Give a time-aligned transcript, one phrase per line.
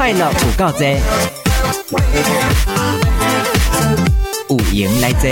[0.00, 0.96] 快乐有够多，
[4.48, 5.28] 有闲来坐。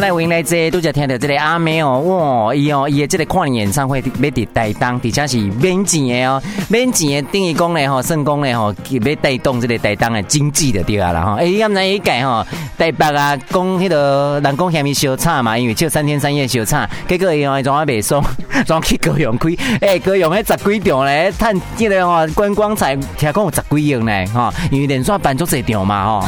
[0.00, 11.32] 来为来这都只听到这个阿妹哦，哇，伊哦，伊的这个跨年演唱会要伫台东，而且是免钱的哦，免钱的等于讲嘞吼，算讲嘞吼，要带动这个台东的经济的对啊啦吼。
[11.34, 18.22] 哎，要不然一改吼，台北啊，讲迄个人讲下面小差嘛，因为只有三天三夜小差，结果伊哦装啊袂爽，
[18.66, 19.48] 装去高雄开，
[19.80, 26.26] 哎，高雄迄十几场嘞，趁这个吼观光彩，听讲有十几亿呢吼，因为连续办足这场嘛吼。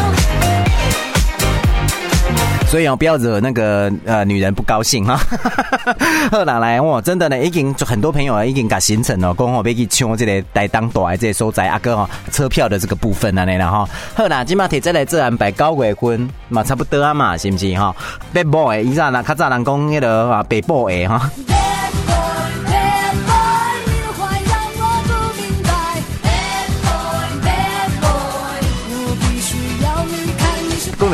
[2.71, 5.19] 所以啊，不要惹那个呃女人不高兴哈。
[6.31, 17.93] 好啦，来哇，真的呢，已经就很多朋友啊已经搞行程了，讲好要去抢这个台东大这个所在，阿哥哈车票的这个部分啊，你啦哈好啦，今嘛提再来这安排九月份嘛，差不多啊嘛，是不是哈？
[18.33, 21.29] 北部的，以前那较早人讲迄个啊，北部的哈。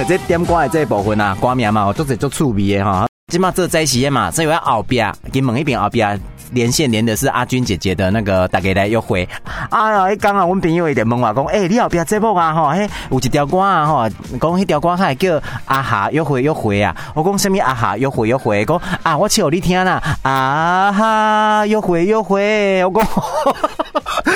[0.09, 3.09] 这点歌的这一部分啊，歌名嘛，我都是做趣味的哈。
[3.33, 6.19] 今嘛这在时嘛，这有后边跟门一边后边
[6.53, 9.29] 连线连的是阿君姐姐的那个大家来约会。
[9.69, 14.09] 哎呀，一刚啊，我朋友一点问我讲，哎，你后边这部啊，哈，嘿，有一条歌啊，哈，
[14.41, 16.95] 讲迄条歌还叫阿哈约会约会啊。
[17.13, 18.65] 我讲什么阿哈约会约会？
[18.65, 22.85] 讲啊，我唱你听啦，啊哈约会约会。
[22.85, 23.05] 我讲。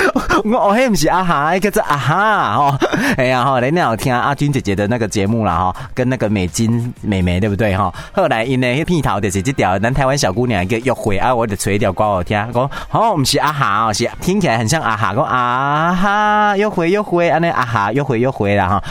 [0.43, 2.77] 我哦嘿，不是阿哈，叫做阿哈哦。
[3.17, 7.93] 哎呀哈，人家有听阿君姐姐的那个节目啦哈，跟那个美金美眉对不对哈？
[8.13, 18.83] 后来因为片头就是这条咱台湾小姑娘一个约会啊，我就吹一条歌我听，讲哦，不是阿哈哦，是听起来很像阿哈，讲啊哈约会约会，安尼阿哈约会约会啦哈，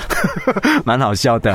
[0.85, 1.55] 蛮好笑的。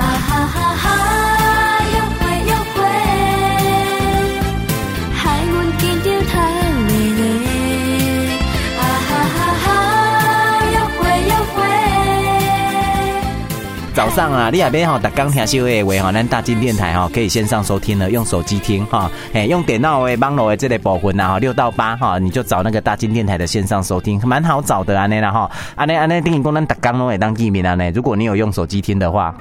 [13.96, 29.34] 早上啊，你那边哈，打刚听秀诶，为哈，咱大金电台哈，可以线上收听了，用手机听哈，哎，用电脑诶，网络诶，这类部分啊，六到八哈，你就找那个大金电台的线上收听，蛮好找的安尼啦哈，安尼安尼，等于讲咱打刚拢会当见面安尼，如果你有用手机听的话，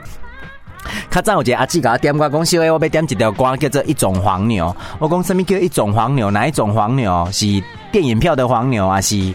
[1.10, 4.66] 较早有一个阿姊甲我点歌讲，秀诶，我要点一条歌叫做《一种黄牛》，
[5.00, 6.30] 我讲什么叫一种黄牛？
[6.30, 7.28] 哪一种黄牛？
[7.32, 7.44] 是
[7.90, 9.00] 电影票的黄牛啊？
[9.00, 9.34] 是？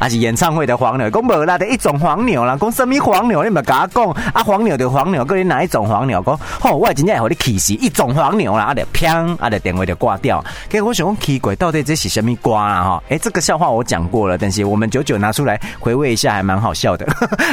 [0.00, 3.42] 还是演唱会的黄牛，讲无啦，的一种黄牛啦，讲什么黄牛？
[3.44, 6.22] 你咪甲我讲啊，黄牛的黄牛，个你哪一种黄牛？
[6.24, 10.42] 讲吼，我真正会互你气死，一种黄牛啦，啊，就砰，啊，就电话就挂掉。
[10.68, 12.82] 给我想讲奇怪，到底这是什么瓜啊？
[12.82, 17.06] 哈，诶，这个笑话我讲过了，但是我们久久拿出来回味一下，还蛮好笑的。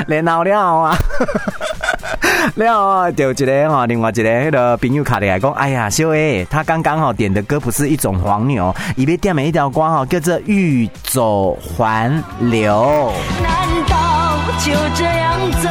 [0.08, 0.98] 连老料啊！
[2.56, 13.12] 了啊，就一个哈，另外一个那个朋友卡里来讲，哎呀，小 A，他刚刚好点的歌不是一种黄牛，以为点了一条歌哈，叫做欲走还留。
[13.42, 15.70] 难道就这样走，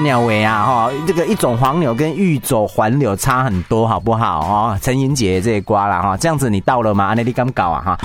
[0.00, 4.78] 鸟尾啊，哈，这个一种黄柳跟玉走环柳差很多，好不好哦？
[4.82, 7.06] 陈英杰这些瓜了哈，这样子你到了吗？
[7.06, 7.98] 阿内力刚搞啊哈，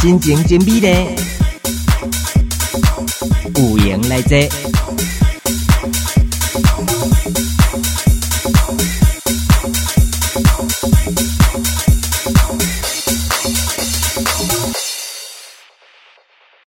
[0.00, 0.88] 心情真美呢，
[3.56, 4.48] 有缘来这。